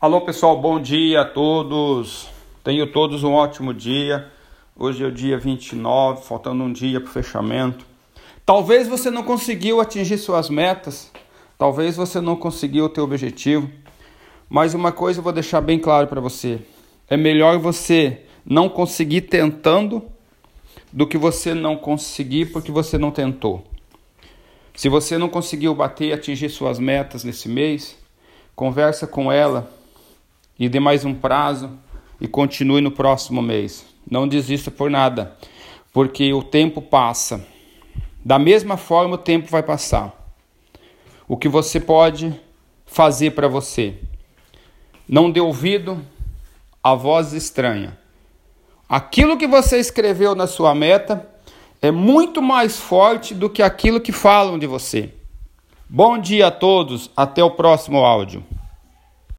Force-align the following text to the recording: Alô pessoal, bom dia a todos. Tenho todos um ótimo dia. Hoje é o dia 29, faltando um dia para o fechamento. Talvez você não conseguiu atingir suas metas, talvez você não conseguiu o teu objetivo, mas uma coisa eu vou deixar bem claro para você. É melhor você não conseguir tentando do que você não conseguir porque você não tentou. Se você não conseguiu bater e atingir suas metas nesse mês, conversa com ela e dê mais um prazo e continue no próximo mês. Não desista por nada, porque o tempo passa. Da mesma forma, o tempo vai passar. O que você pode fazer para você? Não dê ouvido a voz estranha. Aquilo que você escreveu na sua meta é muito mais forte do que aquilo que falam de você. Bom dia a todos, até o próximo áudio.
Alô 0.00 0.20
pessoal, 0.20 0.56
bom 0.56 0.80
dia 0.80 1.22
a 1.22 1.24
todos. 1.24 2.28
Tenho 2.62 2.86
todos 2.86 3.24
um 3.24 3.32
ótimo 3.32 3.74
dia. 3.74 4.30
Hoje 4.76 5.02
é 5.02 5.08
o 5.08 5.10
dia 5.10 5.36
29, 5.36 6.24
faltando 6.24 6.62
um 6.62 6.72
dia 6.72 7.00
para 7.00 7.10
o 7.10 7.12
fechamento. 7.12 7.84
Talvez 8.46 8.86
você 8.86 9.10
não 9.10 9.24
conseguiu 9.24 9.80
atingir 9.80 10.16
suas 10.18 10.48
metas, 10.48 11.10
talvez 11.58 11.96
você 11.96 12.20
não 12.20 12.36
conseguiu 12.36 12.84
o 12.84 12.88
teu 12.88 13.02
objetivo, 13.02 13.68
mas 14.48 14.72
uma 14.72 14.92
coisa 14.92 15.18
eu 15.18 15.24
vou 15.24 15.32
deixar 15.32 15.60
bem 15.60 15.80
claro 15.80 16.06
para 16.06 16.20
você. 16.20 16.60
É 17.10 17.16
melhor 17.16 17.58
você 17.58 18.22
não 18.46 18.68
conseguir 18.68 19.22
tentando 19.22 20.04
do 20.92 21.08
que 21.08 21.18
você 21.18 21.54
não 21.54 21.76
conseguir 21.76 22.52
porque 22.52 22.70
você 22.70 22.98
não 22.98 23.10
tentou. 23.10 23.64
Se 24.76 24.88
você 24.88 25.18
não 25.18 25.28
conseguiu 25.28 25.74
bater 25.74 26.10
e 26.10 26.12
atingir 26.12 26.50
suas 26.50 26.78
metas 26.78 27.24
nesse 27.24 27.48
mês, 27.48 27.98
conversa 28.54 29.04
com 29.04 29.32
ela 29.32 29.76
e 30.58 30.68
dê 30.68 30.80
mais 30.80 31.04
um 31.04 31.14
prazo 31.14 31.70
e 32.20 32.26
continue 32.26 32.80
no 32.80 32.90
próximo 32.90 33.40
mês. 33.40 33.86
Não 34.10 34.26
desista 34.26 34.70
por 34.70 34.90
nada, 34.90 35.36
porque 35.92 36.32
o 36.32 36.42
tempo 36.42 36.82
passa. 36.82 37.46
Da 38.24 38.38
mesma 38.38 38.76
forma, 38.76 39.14
o 39.14 39.18
tempo 39.18 39.48
vai 39.48 39.62
passar. 39.62 40.12
O 41.28 41.36
que 41.36 41.48
você 41.48 41.78
pode 41.78 42.34
fazer 42.86 43.32
para 43.32 43.46
você? 43.46 43.94
Não 45.08 45.30
dê 45.30 45.40
ouvido 45.40 46.04
a 46.82 46.94
voz 46.94 47.32
estranha. 47.32 47.98
Aquilo 48.88 49.36
que 49.36 49.46
você 49.46 49.78
escreveu 49.78 50.34
na 50.34 50.46
sua 50.46 50.74
meta 50.74 51.28
é 51.80 51.90
muito 51.90 52.42
mais 52.42 52.78
forte 52.78 53.34
do 53.34 53.48
que 53.48 53.62
aquilo 53.62 54.00
que 54.00 54.12
falam 54.12 54.58
de 54.58 54.66
você. 54.66 55.12
Bom 55.88 56.18
dia 56.18 56.48
a 56.48 56.50
todos, 56.50 57.10
até 57.16 57.44
o 57.44 57.50
próximo 57.50 57.98
áudio. 57.98 58.44